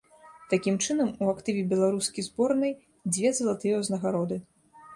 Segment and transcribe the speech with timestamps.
[0.53, 2.73] Такім чынам, у актыве беларускі зборнай
[3.13, 4.43] дзве залатыя ўзнагароды.